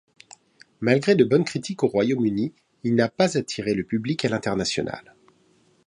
[0.79, 5.13] Malgré de bonnes critiques au Royaume-Uni il n'a pas attiré le public à l'international.